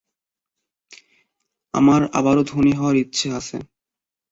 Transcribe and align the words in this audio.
আমার 1.73 2.01
আবারও 2.13 2.43
ধনী 2.43 2.73
হওয়ার 2.73 2.95
ইচ্ছে 2.95 3.27
আছে। 3.33 3.57